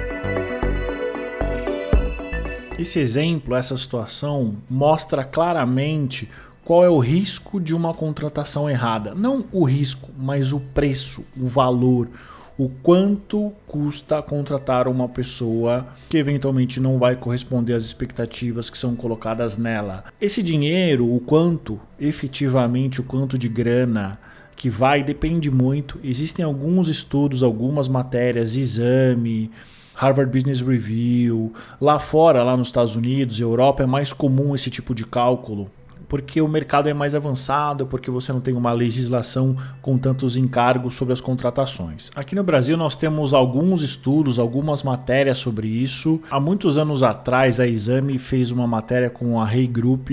Esse 2.78 2.98
exemplo, 2.98 3.54
essa 3.54 3.76
situação 3.76 4.56
mostra 4.68 5.24
claramente 5.24 6.28
qual 6.64 6.82
é 6.82 6.88
o 6.88 6.98
risco 6.98 7.60
de 7.60 7.74
uma 7.74 7.92
contratação 7.92 8.68
errada. 8.68 9.14
Não 9.14 9.44
o 9.52 9.64
risco, 9.64 10.10
mas 10.18 10.52
o 10.52 10.58
preço, 10.58 11.24
o 11.36 11.46
valor, 11.46 12.08
o 12.56 12.68
quanto 12.68 13.52
custa 13.66 14.22
contratar 14.22 14.86
uma 14.86 15.08
pessoa 15.08 15.88
que 16.08 16.16
eventualmente 16.16 16.78
não 16.78 16.98
vai 16.98 17.16
corresponder 17.16 17.74
às 17.74 17.84
expectativas 17.84 18.70
que 18.70 18.78
são 18.78 18.94
colocadas 18.94 19.58
nela. 19.58 20.04
Esse 20.20 20.42
dinheiro, 20.42 21.12
o 21.12 21.20
quanto 21.20 21.80
efetivamente, 21.98 23.00
o 23.00 23.04
quanto 23.04 23.36
de 23.36 23.48
grana 23.48 24.18
que 24.54 24.70
vai, 24.70 25.02
depende 25.02 25.50
muito. 25.50 25.98
Existem 26.02 26.44
alguns 26.44 26.86
estudos, 26.86 27.42
algumas 27.42 27.88
matérias, 27.88 28.56
exame. 28.56 29.50
Harvard 29.96 30.32
Business 30.32 30.60
Review, 30.60 31.52
lá 31.80 32.00
fora, 32.00 32.42
lá 32.42 32.56
nos 32.56 32.66
Estados 32.66 32.96
Unidos, 32.96 33.38
Europa, 33.38 33.84
é 33.84 33.86
mais 33.86 34.12
comum 34.12 34.52
esse 34.52 34.68
tipo 34.68 34.92
de 34.92 35.06
cálculo 35.06 35.70
porque 36.14 36.40
o 36.40 36.46
mercado 36.46 36.88
é 36.88 36.94
mais 36.94 37.12
avançado, 37.12 37.86
porque 37.88 38.08
você 38.08 38.32
não 38.32 38.40
tem 38.40 38.54
uma 38.54 38.70
legislação 38.70 39.56
com 39.82 39.98
tantos 39.98 40.36
encargos 40.36 40.94
sobre 40.94 41.12
as 41.12 41.20
contratações. 41.20 42.12
Aqui 42.14 42.36
no 42.36 42.44
Brasil 42.44 42.76
nós 42.76 42.94
temos 42.94 43.34
alguns 43.34 43.82
estudos, 43.82 44.38
algumas 44.38 44.84
matérias 44.84 45.38
sobre 45.38 45.66
isso. 45.66 46.22
Há 46.30 46.38
muitos 46.38 46.78
anos 46.78 47.02
atrás 47.02 47.58
a 47.58 47.66
Exame 47.66 48.16
fez 48.16 48.52
uma 48.52 48.64
matéria 48.64 49.10
com 49.10 49.40
a 49.40 49.44
Rei 49.44 49.66
Group 49.66 50.10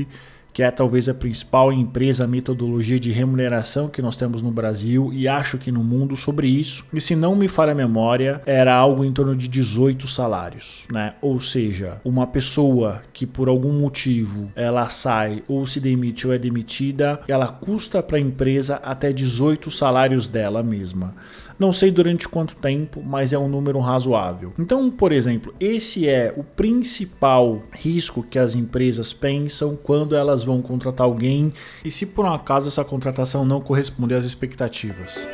que 0.62 0.66
é 0.66 0.70
talvez 0.70 1.10
a 1.10 1.14
principal 1.16 1.74
empresa 1.74 2.28
metodologia 2.28 3.00
de 3.00 3.12
remuneração 3.12 3.88
que 3.88 4.00
nós 4.00 4.16
temos 4.16 4.44
no 4.44 4.52
Brasil 4.52 5.10
e 5.12 5.28
acho 5.28 5.58
que 5.58 5.72
no 5.72 5.84
mundo 5.84 6.16
sobre 6.16 6.48
isso. 6.48 6.86
E 6.94 7.02
se 7.02 7.16
não 7.16 7.36
me 7.36 7.48
falha 7.48 7.72
a 7.72 7.76
memória, 7.76 8.44
era 8.46 8.72
algo 8.72 9.04
em 9.04 9.12
torno 9.12 9.36
de 9.36 9.48
18 9.48 10.08
salários, 10.08 10.84
né? 10.92 11.16
Ou 11.20 11.40
seja, 11.40 12.00
uma 12.06 12.28
pessoa 12.28 13.02
que 13.12 13.26
por 13.26 13.50
algum 13.50 13.74
motivo 13.74 14.52
ela 14.56 14.88
sai 14.90 15.42
ou 15.48 15.66
se 15.66 15.80
demite 15.80 16.28
ou 16.28 16.34
é 16.34 16.38
demitida, 16.38 17.22
ela 17.28 17.48
custa 17.48 18.04
para 18.04 18.18
a 18.18 18.22
empresa 18.22 18.76
até 18.84 19.12
18 19.12 19.72
salários 19.72 20.28
dela 20.28 20.62
mesma. 20.62 21.16
Não 21.62 21.72
sei 21.72 21.92
durante 21.92 22.28
quanto 22.28 22.56
tempo, 22.56 23.04
mas 23.04 23.34
é 23.34 23.38
um 23.38 23.48
número 23.48 23.80
razoável. 23.80 24.52
Então, 24.58 24.90
por 24.90 25.12
exemplo, 25.12 25.54
esse 25.60 26.10
é 26.10 26.34
o 26.36 26.44
principal 26.44 27.62
risco 27.72 28.24
que 28.24 28.40
as 28.40 28.56
empresas 28.56 29.14
pensam 29.14 29.76
quando 29.76 30.16
elas 30.16 30.44
vão 30.44 30.60
contratar 30.60 31.06
alguém 31.06 31.54
e 31.86 31.92
se 31.92 32.08
por 32.08 32.26
um 32.26 32.34
acaso 32.34 32.68
essa 32.68 32.84
contratação 32.84 33.46
não 33.46 33.62
corresponder 33.62 34.16
às 34.16 34.26
expectativas. 34.26 35.28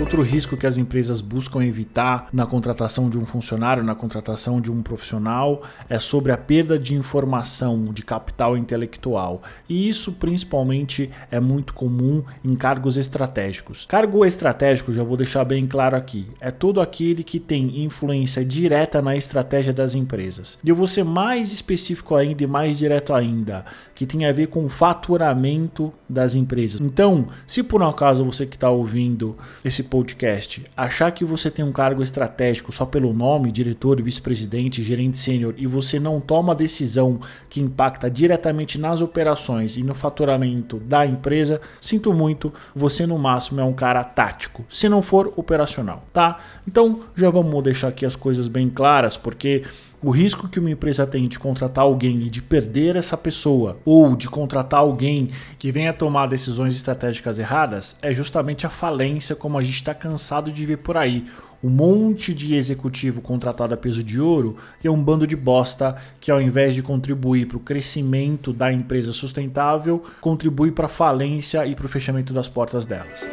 Outro 0.00 0.22
risco 0.22 0.56
que 0.56 0.66
as 0.66 0.76
empresas 0.76 1.20
buscam 1.20 1.64
evitar 1.64 2.28
na 2.32 2.44
contratação 2.44 3.08
de 3.08 3.16
um 3.16 3.24
funcionário, 3.24 3.82
na 3.84 3.94
contratação 3.94 4.60
de 4.60 4.70
um 4.70 4.82
profissional, 4.82 5.62
é 5.88 6.00
sobre 6.00 6.32
a 6.32 6.36
perda 6.36 6.76
de 6.76 6.94
informação, 6.94 7.92
de 7.92 8.02
capital 8.02 8.56
intelectual. 8.56 9.40
E 9.68 9.88
isso 9.88 10.12
principalmente 10.12 11.10
é 11.30 11.38
muito 11.38 11.72
comum 11.74 12.24
em 12.44 12.56
cargos 12.56 12.96
estratégicos. 12.96 13.86
Cargo 13.86 14.24
estratégico, 14.24 14.92
já 14.92 15.04
vou 15.04 15.16
deixar 15.16 15.44
bem 15.44 15.64
claro 15.64 15.96
aqui, 15.96 16.26
é 16.40 16.50
todo 16.50 16.80
aquele 16.80 17.22
que 17.22 17.38
tem 17.38 17.84
influência 17.84 18.44
direta 18.44 19.00
na 19.00 19.16
estratégia 19.16 19.72
das 19.72 19.94
empresas. 19.94 20.58
E 20.64 20.68
eu 20.68 20.74
vou 20.74 20.88
ser 20.88 21.04
mais 21.04 21.52
específico 21.52 22.16
ainda 22.16 22.42
e 22.42 22.48
mais 22.48 22.78
direto 22.78 23.14
ainda, 23.14 23.64
que 23.94 24.06
tem 24.06 24.26
a 24.26 24.32
ver 24.32 24.48
com 24.48 24.64
o 24.64 24.68
faturamento 24.68 25.92
das 26.08 26.34
empresas. 26.34 26.80
Então, 26.80 27.28
se 27.46 27.62
por 27.62 27.80
um 27.80 27.88
acaso 27.88 28.24
você 28.24 28.44
que 28.44 28.56
está 28.56 28.70
ouvindo 28.70 29.36
esse 29.64 29.83
podcast 29.84 30.64
achar 30.76 31.10
que 31.12 31.24
você 31.24 31.50
tem 31.50 31.64
um 31.64 31.72
cargo 31.72 32.02
estratégico 32.02 32.72
só 32.72 32.84
pelo 32.84 33.12
nome, 33.12 33.52
diretor, 33.52 34.00
vice-presidente, 34.02 34.82
gerente 34.82 35.18
sênior, 35.18 35.54
e 35.56 35.66
você 35.66 36.00
não 36.00 36.20
toma 36.20 36.54
decisão 36.54 37.20
que 37.48 37.60
impacta 37.60 38.10
diretamente 38.10 38.78
nas 38.78 39.00
operações 39.00 39.76
e 39.76 39.82
no 39.82 39.94
faturamento 39.94 40.78
da 40.78 41.06
empresa, 41.06 41.60
sinto 41.80 42.12
muito, 42.12 42.52
você 42.74 43.06
no 43.06 43.18
máximo 43.18 43.60
é 43.60 43.64
um 43.64 43.72
cara 43.72 44.02
tático, 44.02 44.64
se 44.68 44.88
não 44.88 45.02
for 45.02 45.32
operacional, 45.36 46.04
tá? 46.12 46.38
Então 46.66 47.00
já 47.16 47.30
vamos 47.30 47.62
deixar 47.62 47.88
aqui 47.88 48.04
as 48.04 48.16
coisas 48.16 48.48
bem 48.48 48.68
claras, 48.68 49.16
porque 49.16 49.62
o 50.04 50.10
risco 50.10 50.48
que 50.48 50.60
uma 50.60 50.70
empresa 50.70 51.06
tem 51.06 51.26
de 51.26 51.38
contratar 51.38 51.82
alguém 51.82 52.26
e 52.26 52.30
de 52.30 52.42
perder 52.42 52.94
essa 52.94 53.16
pessoa, 53.16 53.78
ou 53.86 54.14
de 54.14 54.28
contratar 54.28 54.80
alguém 54.80 55.30
que 55.58 55.72
venha 55.72 55.94
tomar 55.94 56.26
decisões 56.26 56.76
estratégicas 56.76 57.38
erradas, 57.38 57.96
é 58.02 58.12
justamente 58.12 58.66
a 58.66 58.70
falência, 58.70 59.34
como 59.34 59.56
a 59.56 59.62
gente 59.62 59.76
está 59.76 59.94
cansado 59.94 60.52
de 60.52 60.66
ver 60.66 60.76
por 60.76 60.98
aí. 60.98 61.24
Um 61.62 61.70
monte 61.70 62.34
de 62.34 62.54
executivo 62.54 63.22
contratado 63.22 63.72
a 63.72 63.76
peso 63.78 64.02
de 64.02 64.20
ouro 64.20 64.58
e 64.82 64.86
é 64.86 64.90
um 64.90 65.02
bando 65.02 65.26
de 65.26 65.34
bosta 65.34 65.96
que, 66.20 66.30
ao 66.30 66.38
invés 66.38 66.74
de 66.74 66.82
contribuir 66.82 67.46
para 67.46 67.56
o 67.56 67.60
crescimento 67.60 68.52
da 68.52 68.70
empresa 68.70 69.10
sustentável, 69.10 70.04
contribui 70.20 70.70
para 70.70 70.84
a 70.84 70.90
falência 70.90 71.66
e 71.66 71.74
para 71.74 71.86
o 71.86 71.88
fechamento 71.88 72.34
das 72.34 72.46
portas 72.46 72.84
delas. 72.84 73.30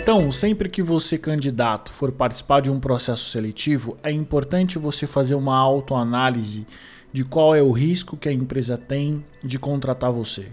Então, 0.00 0.30
sempre 0.30 0.70
que 0.70 0.82
você, 0.82 1.18
candidato, 1.18 1.92
for 1.92 2.10
participar 2.10 2.60
de 2.60 2.70
um 2.70 2.80
processo 2.80 3.28
seletivo, 3.28 3.98
é 4.02 4.10
importante 4.10 4.78
você 4.78 5.06
fazer 5.06 5.34
uma 5.34 5.56
autoanálise 5.56 6.66
de 7.12 7.24
qual 7.24 7.54
é 7.54 7.62
o 7.62 7.72
risco 7.72 8.16
que 8.16 8.28
a 8.28 8.32
empresa 8.32 8.78
tem 8.78 9.24
de 9.42 9.58
contratar 9.58 10.10
você. 10.10 10.46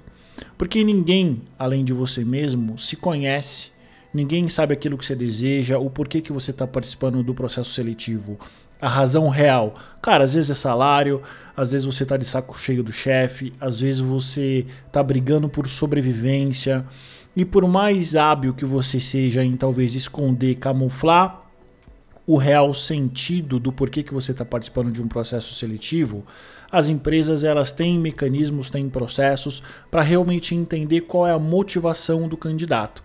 Porque 0.58 0.84
ninguém, 0.84 1.44
além 1.58 1.86
de 1.86 1.94
você 1.94 2.26
mesmo, 2.26 2.78
se 2.78 2.96
conhece, 2.96 3.72
ninguém 4.14 4.50
sabe 4.50 4.74
aquilo 4.74 4.98
que 4.98 5.06
você 5.06 5.16
deseja, 5.16 5.78
o 5.78 5.90
porquê 5.90 6.22
que 6.22 6.34
você 6.34 6.52
está 6.52 6.68
participando 6.68 7.24
do 7.24 7.34
processo 7.34 7.72
seletivo, 7.72 8.38
a 8.82 8.90
razão 8.90 9.30
real. 9.30 9.74
Cara, 10.02 10.24
às 10.24 10.34
vezes 10.34 10.52
é 10.52 10.54
salário, 10.54 11.22
às 11.56 11.72
vezes 11.72 11.86
você 11.86 12.04
está 12.04 12.18
de 12.18 12.26
saco 12.26 12.60
cheio 12.60 12.84
do 12.84 12.92
chefe, 12.92 13.54
às 13.60 13.80
vezes 13.80 14.02
você 14.02 14.66
está 14.88 15.02
brigando 15.02 15.50
por 15.50 15.68
sobrevivência. 15.68 16.86
E 17.36 17.44
por 17.44 17.68
mais 17.68 18.16
hábil 18.16 18.54
que 18.54 18.66
você 18.66 19.00
seja 19.00 19.44
em 19.44 19.58
talvez 19.58 19.94
esconder, 19.96 20.56
camuflar 20.56 21.45
o 22.28 22.38
real 22.38 22.74
sentido 22.74 23.60
do 23.60 23.72
porquê 23.72 24.02
que 24.02 24.14
você 24.14 24.32
está 24.32 24.44
participando 24.44 24.92
de 24.92 25.02
um 25.02 25.08
processo 25.08 25.54
seletivo, 25.54 26.26
as 26.72 26.90
empresas 26.90 27.44
elas 27.44 27.72
têm 27.72 28.00
mecanismos, 28.00 28.70
têm 28.70 28.90
processos 28.90 29.62
para 29.92 30.02
realmente 30.02 30.56
entender 30.56 31.02
qual 31.02 31.28
é 31.28 31.32
a 31.32 31.40
motivação 31.40 32.28
do 32.28 32.36
candidato. 32.36 33.04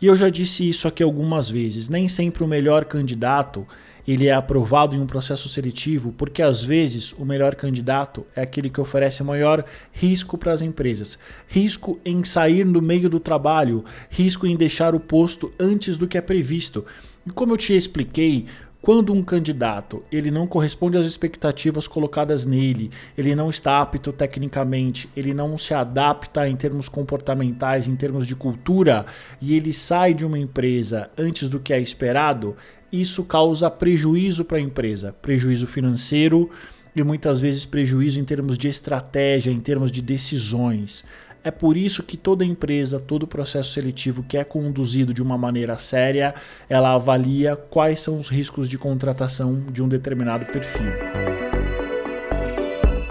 E 0.00 0.06
eu 0.06 0.16
já 0.16 0.28
disse 0.28 0.68
isso 0.68 0.88
aqui 0.88 1.02
algumas 1.02 1.48
vezes, 1.48 1.88
nem 1.88 2.08
sempre 2.08 2.42
o 2.42 2.48
melhor 2.48 2.84
candidato 2.84 3.66
ele 4.06 4.26
é 4.26 4.32
aprovado 4.32 4.96
em 4.96 5.00
um 5.00 5.06
processo 5.06 5.48
seletivo, 5.48 6.12
porque 6.12 6.42
às 6.42 6.62
vezes 6.62 7.12
o 7.12 7.24
melhor 7.24 7.54
candidato 7.54 8.26
é 8.34 8.42
aquele 8.42 8.68
que 8.68 8.80
oferece 8.80 9.22
maior 9.22 9.64
risco 9.92 10.36
para 10.36 10.52
as 10.52 10.60
empresas. 10.60 11.18
Risco 11.46 12.00
em 12.04 12.24
sair 12.24 12.64
no 12.64 12.82
meio 12.82 13.08
do 13.08 13.20
trabalho, 13.20 13.84
risco 14.10 14.46
em 14.46 14.56
deixar 14.56 14.94
o 14.94 15.00
posto 15.00 15.52
antes 15.58 15.96
do 15.96 16.08
que 16.08 16.18
é 16.18 16.20
previsto. 16.20 16.84
E 17.26 17.30
como 17.30 17.52
eu 17.52 17.56
te 17.56 17.76
expliquei, 17.76 18.46
quando 18.82 19.12
um 19.12 19.22
candidato 19.22 20.02
ele 20.10 20.28
não 20.28 20.44
corresponde 20.44 20.98
às 20.98 21.06
expectativas 21.06 21.86
colocadas 21.86 22.44
nele, 22.44 22.90
ele 23.16 23.32
não 23.32 23.48
está 23.48 23.80
apto 23.80 24.12
tecnicamente, 24.12 25.08
ele 25.16 25.32
não 25.32 25.56
se 25.56 25.72
adapta 25.72 26.48
em 26.48 26.56
termos 26.56 26.88
comportamentais, 26.88 27.86
em 27.86 27.94
termos 27.94 28.26
de 28.26 28.34
cultura, 28.34 29.06
e 29.40 29.54
ele 29.54 29.72
sai 29.72 30.12
de 30.12 30.26
uma 30.26 30.36
empresa 30.36 31.08
antes 31.16 31.48
do 31.48 31.60
que 31.60 31.72
é 31.72 31.80
esperado, 31.80 32.56
isso 32.92 33.22
causa 33.22 33.70
prejuízo 33.70 34.44
para 34.44 34.58
a 34.58 34.60
empresa, 34.60 35.14
prejuízo 35.22 35.66
financeiro 35.68 36.50
e 36.94 37.02
muitas 37.04 37.40
vezes 37.40 37.64
prejuízo 37.64 38.18
em 38.18 38.24
termos 38.24 38.58
de 38.58 38.68
estratégia, 38.68 39.52
em 39.52 39.60
termos 39.60 39.92
de 39.92 40.02
decisões. 40.02 41.04
É 41.44 41.50
por 41.50 41.76
isso 41.76 42.04
que 42.04 42.16
toda 42.16 42.44
empresa, 42.44 43.00
todo 43.00 43.26
processo 43.26 43.72
seletivo 43.72 44.22
que 44.22 44.36
é 44.36 44.44
conduzido 44.44 45.12
de 45.12 45.20
uma 45.20 45.36
maneira 45.36 45.76
séria, 45.76 46.34
ela 46.68 46.94
avalia 46.94 47.56
quais 47.56 48.00
são 48.00 48.18
os 48.18 48.28
riscos 48.28 48.68
de 48.68 48.78
contratação 48.78 49.60
de 49.72 49.82
um 49.82 49.88
determinado 49.88 50.46
perfil. 50.46 50.92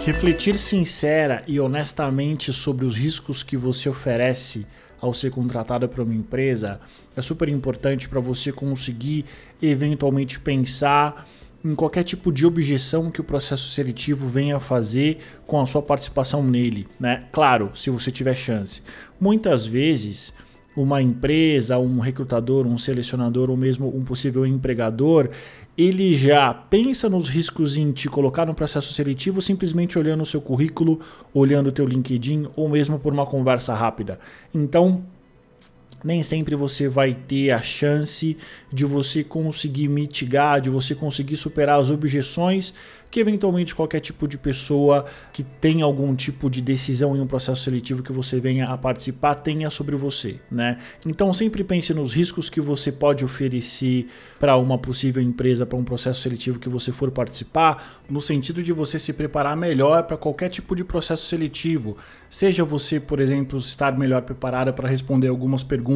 Refletir 0.00 0.58
sincera 0.58 1.44
e 1.46 1.60
honestamente 1.60 2.52
sobre 2.52 2.86
os 2.86 2.94
riscos 2.94 3.42
que 3.42 3.56
você 3.56 3.88
oferece 3.88 4.66
ao 5.00 5.12
ser 5.12 5.30
contratado 5.30 5.86
por 5.88 6.00
uma 6.00 6.14
empresa 6.14 6.80
é 7.14 7.20
super 7.20 7.48
importante 7.48 8.08
para 8.08 8.20
você 8.20 8.50
conseguir 8.50 9.26
eventualmente 9.60 10.40
pensar 10.40 11.28
em 11.64 11.74
qualquer 11.74 12.02
tipo 12.02 12.32
de 12.32 12.46
objeção 12.46 13.10
que 13.10 13.20
o 13.20 13.24
processo 13.24 13.70
seletivo 13.70 14.28
venha 14.28 14.56
a 14.56 14.60
fazer 14.60 15.18
com 15.46 15.60
a 15.60 15.66
sua 15.66 15.82
participação 15.82 16.42
nele, 16.42 16.88
né? 16.98 17.24
Claro, 17.30 17.70
se 17.74 17.90
você 17.90 18.10
tiver 18.10 18.34
chance. 18.34 18.82
Muitas 19.20 19.66
vezes 19.66 20.34
uma 20.76 21.02
empresa, 21.02 21.78
um 21.78 21.98
recrutador, 21.98 22.66
um 22.66 22.78
selecionador 22.78 23.50
ou 23.50 23.56
mesmo 23.56 23.94
um 23.94 24.02
possível 24.02 24.46
empregador, 24.46 25.28
ele 25.76 26.14
já 26.14 26.52
pensa 26.52 27.08
nos 27.08 27.28
riscos 27.28 27.76
em 27.76 27.92
te 27.92 28.08
colocar 28.08 28.46
no 28.46 28.54
processo 28.54 28.92
seletivo 28.92 29.40
simplesmente 29.40 29.98
olhando 29.98 30.22
o 30.22 30.26
seu 30.26 30.40
currículo, 30.40 31.00
olhando 31.32 31.68
o 31.68 31.72
teu 31.72 31.86
LinkedIn 31.86 32.48
ou 32.56 32.68
mesmo 32.68 32.98
por 32.98 33.12
uma 33.12 33.26
conversa 33.26 33.74
rápida. 33.74 34.18
Então, 34.54 35.04
nem 36.04 36.22
sempre 36.22 36.56
você 36.56 36.88
vai 36.88 37.14
ter 37.14 37.50
a 37.50 37.62
chance 37.62 38.36
de 38.72 38.84
você 38.84 39.22
conseguir 39.22 39.88
mitigar, 39.88 40.60
de 40.60 40.70
você 40.70 40.94
conseguir 40.94 41.36
superar 41.36 41.80
as 41.80 41.90
objeções 41.90 42.74
que 43.10 43.20
eventualmente 43.20 43.74
qualquer 43.74 44.00
tipo 44.00 44.26
de 44.26 44.38
pessoa 44.38 45.04
que 45.34 45.42
tem 45.42 45.82
algum 45.82 46.14
tipo 46.14 46.48
de 46.48 46.62
decisão 46.62 47.14
em 47.14 47.20
um 47.20 47.26
processo 47.26 47.62
seletivo 47.62 48.02
que 48.02 48.10
você 48.10 48.40
venha 48.40 48.68
a 48.68 48.78
participar 48.78 49.34
tenha 49.34 49.68
sobre 49.68 49.94
você, 49.94 50.40
né? 50.50 50.78
Então 51.06 51.30
sempre 51.34 51.62
pense 51.62 51.92
nos 51.92 52.14
riscos 52.14 52.48
que 52.48 52.58
você 52.58 52.90
pode 52.90 53.22
oferecer 53.22 54.08
para 54.40 54.56
uma 54.56 54.78
possível 54.78 55.22
empresa, 55.22 55.66
para 55.66 55.76
um 55.76 55.84
processo 55.84 56.22
seletivo 56.22 56.58
que 56.58 56.70
você 56.70 56.90
for 56.90 57.10
participar, 57.10 58.00
no 58.08 58.20
sentido 58.20 58.62
de 58.62 58.72
você 58.72 58.98
se 58.98 59.12
preparar 59.12 59.58
melhor 59.58 60.04
para 60.04 60.16
qualquer 60.16 60.48
tipo 60.48 60.74
de 60.74 60.82
processo 60.82 61.26
seletivo. 61.26 61.98
Seja 62.30 62.64
você, 62.64 62.98
por 62.98 63.20
exemplo, 63.20 63.58
estar 63.58 63.92
melhor 63.98 64.22
preparada 64.22 64.72
para 64.72 64.88
responder 64.88 65.28
algumas 65.28 65.62
perguntas 65.62 65.91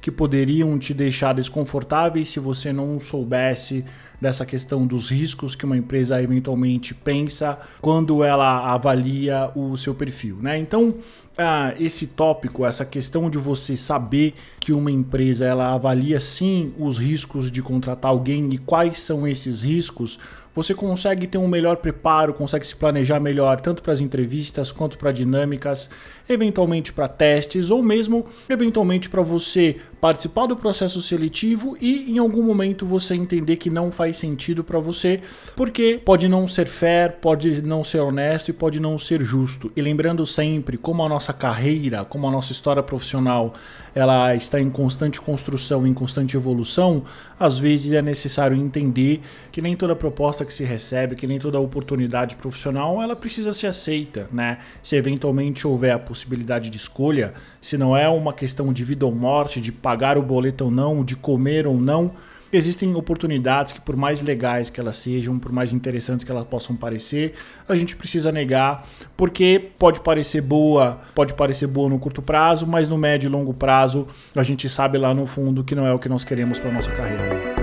que 0.00 0.10
poderiam 0.10 0.78
te 0.78 0.92
deixar 0.92 1.34
desconfortáveis 1.34 2.28
se 2.28 2.40
você 2.40 2.72
não 2.72 3.00
soubesse 3.00 3.84
dessa 4.20 4.46
questão 4.46 4.86
dos 4.86 5.10
riscos 5.10 5.54
que 5.54 5.64
uma 5.64 5.76
empresa 5.76 6.22
eventualmente 6.22 6.94
pensa 6.94 7.58
quando 7.80 8.24
ela 8.24 8.72
avalia 8.72 9.50
o 9.54 9.76
seu 9.76 9.94
perfil. 9.94 10.38
Né? 10.40 10.58
Então, 10.58 10.94
ah, 11.36 11.74
esse 11.78 12.08
tópico, 12.08 12.64
essa 12.64 12.84
questão 12.84 13.28
de 13.28 13.38
você 13.38 13.76
saber 13.76 14.34
que 14.60 14.72
uma 14.72 14.90
empresa 14.90 15.44
ela 15.44 15.74
avalia 15.74 16.20
sim 16.20 16.72
os 16.78 16.96
riscos 16.96 17.50
de 17.50 17.60
contratar 17.60 18.10
alguém 18.10 18.48
e 18.52 18.58
quais 18.58 19.00
são 19.00 19.26
esses 19.26 19.62
riscos, 19.62 20.18
você 20.54 20.72
consegue 20.72 21.26
ter 21.26 21.36
um 21.36 21.48
melhor 21.48 21.78
preparo, 21.78 22.32
consegue 22.32 22.64
se 22.64 22.76
planejar 22.76 23.18
melhor, 23.18 23.60
tanto 23.60 23.82
para 23.82 23.92
as 23.92 24.00
entrevistas 24.00 24.70
quanto 24.70 24.96
para 24.96 25.10
dinâmicas, 25.10 25.90
eventualmente 26.28 26.92
para 26.92 27.08
testes 27.08 27.70
ou 27.70 27.82
mesmo 27.82 28.26
eventualmente 28.48 29.08
para 29.08 29.22
você 29.22 29.76
participar 30.00 30.46
do 30.46 30.54
processo 30.54 31.00
seletivo 31.00 31.78
e 31.80 32.10
em 32.10 32.18
algum 32.18 32.42
momento 32.42 32.84
você 32.84 33.14
entender 33.14 33.56
que 33.56 33.70
não 33.70 33.90
faz 33.90 34.18
sentido 34.18 34.62
para 34.62 34.78
você, 34.78 35.20
porque 35.56 35.98
pode 36.04 36.28
não 36.28 36.46
ser 36.46 36.66
fair, 36.66 37.12
pode 37.22 37.62
não 37.62 37.82
ser 37.82 38.00
honesto 38.00 38.50
e 38.50 38.52
pode 38.52 38.78
não 38.80 38.98
ser 38.98 39.24
justo. 39.24 39.72
E 39.74 39.80
lembrando 39.80 40.26
sempre 40.26 40.76
como 40.76 41.02
a 41.02 41.08
nossa 41.08 41.32
carreira, 41.32 42.04
como 42.04 42.28
a 42.28 42.30
nossa 42.30 42.52
história 42.52 42.82
profissional, 42.82 43.54
ela 43.94 44.34
está 44.34 44.60
em 44.60 44.68
constante 44.68 45.20
construção, 45.20 45.86
em 45.86 45.94
constante 45.94 46.36
evolução, 46.36 47.04
às 47.40 47.58
vezes 47.58 47.92
é 47.92 48.02
necessário 48.02 48.56
entender 48.56 49.22
que 49.50 49.62
nem 49.62 49.74
toda 49.74 49.94
proposta 49.94 50.44
que 50.44 50.52
se 50.52 50.64
recebe, 50.64 51.16
que 51.16 51.26
nem 51.26 51.38
toda 51.38 51.58
oportunidade 51.58 52.36
profissional, 52.36 53.00
ela 53.00 53.16
precisa 53.16 53.52
ser 53.52 53.68
aceita, 53.68 54.28
né? 54.32 54.58
Se 54.82 54.96
eventualmente 54.96 55.66
houver 55.66 55.92
a 55.92 55.98
possibilidade 56.14 56.70
de 56.70 56.76
escolha, 56.76 57.34
se 57.60 57.76
não 57.76 57.96
é 57.96 58.08
uma 58.08 58.32
questão 58.32 58.72
de 58.72 58.84
vida 58.84 59.04
ou 59.04 59.12
morte, 59.12 59.60
de 59.60 59.72
pagar 59.72 60.16
o 60.16 60.22
boleto 60.22 60.66
ou 60.66 60.70
não, 60.70 61.04
de 61.04 61.16
comer 61.16 61.66
ou 61.66 61.76
não, 61.76 62.12
existem 62.52 62.94
oportunidades 62.94 63.72
que, 63.72 63.80
por 63.80 63.96
mais 63.96 64.22
legais 64.22 64.70
que 64.70 64.78
elas 64.78 64.96
sejam, 64.96 65.40
por 65.40 65.50
mais 65.50 65.72
interessantes 65.72 66.24
que 66.24 66.30
elas 66.30 66.44
possam 66.44 66.76
parecer, 66.76 67.34
a 67.68 67.74
gente 67.74 67.96
precisa 67.96 68.30
negar, 68.30 68.86
porque 69.16 69.70
pode 69.76 70.00
parecer 70.00 70.40
boa, 70.40 71.00
pode 71.16 71.34
parecer 71.34 71.66
boa 71.66 71.88
no 71.88 71.98
curto 71.98 72.22
prazo, 72.22 72.64
mas 72.64 72.88
no 72.88 72.96
médio 72.96 73.26
e 73.26 73.30
longo 73.30 73.52
prazo 73.52 74.06
a 74.36 74.42
gente 74.44 74.68
sabe 74.68 74.96
lá 74.96 75.12
no 75.12 75.26
fundo 75.26 75.64
que 75.64 75.74
não 75.74 75.84
é 75.84 75.92
o 75.92 75.98
que 75.98 76.08
nós 76.08 76.22
queremos 76.22 76.60
para 76.60 76.70
nossa 76.70 76.92
carreira. 76.92 77.53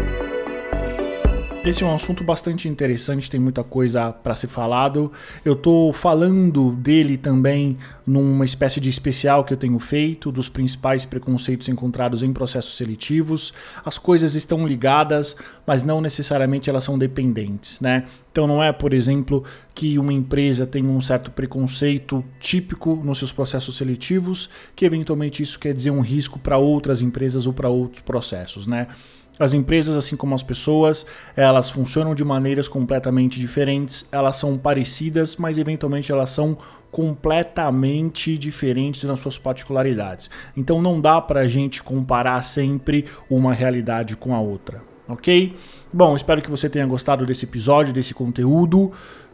Esse 1.63 1.83
é 1.83 1.85
um 1.85 1.93
assunto 1.93 2.23
bastante 2.23 2.67
interessante, 2.67 3.29
tem 3.29 3.39
muita 3.39 3.63
coisa 3.63 4.11
para 4.11 4.35
ser 4.35 4.47
falado. 4.47 5.11
Eu 5.45 5.53
estou 5.53 5.93
falando 5.93 6.71
dele 6.71 7.17
também 7.17 7.77
numa 8.03 8.43
espécie 8.43 8.79
de 8.79 8.89
especial 8.89 9.43
que 9.43 9.53
eu 9.53 9.57
tenho 9.57 9.77
feito, 9.77 10.31
dos 10.31 10.49
principais 10.49 11.05
preconceitos 11.05 11.69
encontrados 11.69 12.23
em 12.23 12.33
processos 12.33 12.75
seletivos. 12.75 13.53
As 13.85 13.99
coisas 13.99 14.33
estão 14.33 14.65
ligadas, 14.65 15.35
mas 15.65 15.83
não 15.83 16.01
necessariamente 16.01 16.67
elas 16.67 16.83
são 16.83 16.97
dependentes, 16.97 17.79
né? 17.79 18.05
Então 18.31 18.47
não 18.47 18.63
é, 18.63 18.73
por 18.73 18.91
exemplo, 18.91 19.43
que 19.75 19.99
uma 19.99 20.11
empresa 20.11 20.65
tem 20.65 20.83
um 20.83 20.99
certo 20.99 21.29
preconceito 21.29 22.25
típico 22.39 22.99
nos 23.03 23.19
seus 23.19 23.31
processos 23.31 23.77
seletivos, 23.77 24.49
que 24.75 24.83
eventualmente 24.83 25.43
isso 25.43 25.59
quer 25.59 25.75
dizer 25.75 25.91
um 25.91 26.01
risco 26.01 26.39
para 26.39 26.57
outras 26.57 27.03
empresas 27.03 27.45
ou 27.45 27.53
para 27.53 27.69
outros 27.69 28.01
processos, 28.01 28.65
né? 28.65 28.87
As 29.39 29.53
empresas, 29.53 29.95
assim 29.95 30.15
como 30.15 30.35
as 30.35 30.43
pessoas, 30.43 31.05
elas 31.35 31.69
funcionam 31.69 32.13
de 32.13 32.23
maneiras 32.23 32.67
completamente 32.67 33.39
diferentes, 33.39 34.07
elas 34.11 34.37
são 34.37 34.57
parecidas, 34.57 35.35
mas 35.37 35.57
eventualmente 35.57 36.11
elas 36.11 36.29
são 36.29 36.57
completamente 36.91 38.37
diferentes 38.37 39.03
nas 39.03 39.19
suas 39.19 39.37
particularidades. 39.37 40.29
Então 40.55 40.81
não 40.81 40.99
dá 40.99 41.19
para 41.21 41.41
a 41.41 41.47
gente 41.47 41.81
comparar 41.81 42.43
sempre 42.43 43.05
uma 43.29 43.53
realidade 43.53 44.17
com 44.17 44.35
a 44.35 44.41
outra, 44.41 44.83
ok? 45.07 45.55
Bom, 45.91 46.15
espero 46.15 46.41
que 46.41 46.51
você 46.51 46.69
tenha 46.69 46.85
gostado 46.85 47.25
desse 47.25 47.45
episódio, 47.45 47.93
desse 47.93 48.13
conteúdo. 48.13 48.91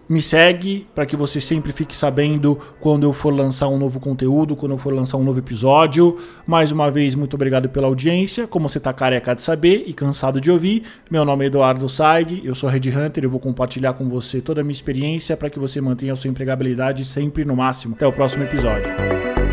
Me 0.09 0.21
segue 0.21 0.87
para 0.95 1.05
que 1.05 1.17
você 1.17 1.41
sempre 1.41 1.73
fique 1.73 1.95
sabendo 1.95 2.57
quando 2.79 3.03
eu 3.03 3.11
for 3.11 3.33
lançar 3.33 3.67
um 3.67 3.77
novo 3.77 3.99
conteúdo, 3.99 4.55
quando 4.55 4.71
eu 4.71 4.77
for 4.77 4.93
lançar 4.93 5.17
um 5.17 5.23
novo 5.23 5.39
episódio. 5.39 6.15
Mais 6.45 6.71
uma 6.71 6.89
vez, 6.89 7.13
muito 7.13 7.33
obrigado 7.33 7.67
pela 7.67 7.87
audiência. 7.87 8.47
Como 8.47 8.69
você 8.69 8.77
está 8.77 8.93
careca 8.93 9.35
de 9.35 9.43
saber 9.43 9.83
e 9.85 9.93
cansado 9.93 10.39
de 10.39 10.49
ouvir, 10.49 10.83
meu 11.11 11.25
nome 11.25 11.43
é 11.43 11.47
Eduardo 11.47 11.89
Saig, 11.89 12.41
eu 12.45 12.55
sou 12.55 12.69
Red 12.69 12.89
Hunter, 12.89 13.25
eu 13.25 13.29
vou 13.29 13.39
compartilhar 13.39 13.93
com 13.93 14.07
você 14.07 14.39
toda 14.39 14.61
a 14.61 14.63
minha 14.63 14.71
experiência 14.71 15.35
para 15.35 15.49
que 15.49 15.59
você 15.59 15.81
mantenha 15.81 16.13
a 16.13 16.15
sua 16.15 16.29
empregabilidade 16.29 17.03
sempre 17.03 17.43
no 17.43 17.55
máximo. 17.55 17.95
Até 17.95 18.07
o 18.07 18.13
próximo 18.13 18.43
episódio. 18.43 19.46